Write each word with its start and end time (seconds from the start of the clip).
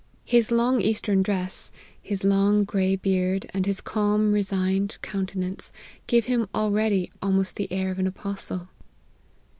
His 0.25 0.49
long 0.49 0.81
eastern 0.81 1.21
dress, 1.21 1.71
his 2.01 2.23
long 2.23 2.63
grey 2.63 2.95
beard, 2.95 3.45
and 3.53 3.67
his 3.67 3.79
calm, 3.81 4.31
resigned 4.33 4.97
countenance, 5.03 5.71
give 6.07 6.25
him 6.25 6.49
al 6.55 6.71
ready 6.71 7.11
almost 7.21 7.55
the 7.55 7.71
air 7.71 7.91
of 7.91 7.99
an 7.99 8.07
apostle." 8.07 8.69